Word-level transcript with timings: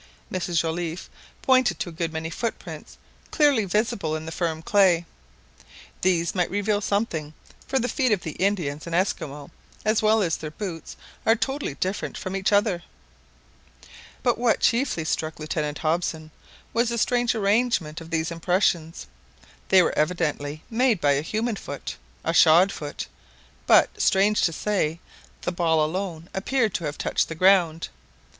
And 0.31 0.41
Mrs 0.41 0.59
Joliffe 0.59 1.11
pointed 1.43 1.77
to 1.77 1.89
a 1.89 1.91
good 1.91 2.11
many 2.11 2.31
footprints 2.31 2.97
clearly 3.29 3.65
visible 3.65 4.15
in 4.15 4.25
the 4.25 4.31
firm 4.31 4.63
clay. 4.63 5.05
These 6.01 6.33
might 6.33 6.49
reveal 6.49 6.81
something; 6.81 7.35
for 7.67 7.77
the 7.77 7.87
feet 7.87 8.11
of 8.11 8.21
the 8.21 8.31
Indians 8.31 8.87
and 8.87 8.95
Esquimaux, 8.95 9.51
as 9.85 10.01
well 10.01 10.23
as 10.23 10.37
their 10.37 10.49
boots, 10.49 10.97
are 11.23 11.35
totally 11.35 11.75
different 11.75 12.17
from 12.17 12.35
each 12.35 12.51
other. 12.51 12.81
But 14.23 14.39
what 14.39 14.59
chiefly 14.59 15.05
struck 15.05 15.39
Lieutenant 15.39 15.77
Hobson 15.77 16.31
was 16.73 16.89
the 16.89 16.97
strange 16.97 17.35
arrangement 17.35 18.01
of 18.01 18.09
these 18.09 18.31
impressions. 18.31 19.05
They 19.69 19.83
were 19.83 19.93
evidently 19.95 20.63
made 20.71 20.99
by 20.99 21.11
a 21.11 21.21
human 21.21 21.57
foot, 21.57 21.95
a 22.23 22.33
shod 22.33 22.71
foot; 22.71 23.05
but, 23.67 24.01
strange 24.01 24.41
to 24.45 24.51
say, 24.51 24.99
the 25.43 25.51
ball 25.51 25.85
alone 25.85 26.27
appeared 26.33 26.73
to 26.73 26.85
have 26.85 26.97
touched 26.97 27.27
the 27.29 27.35
ground! 27.35 27.89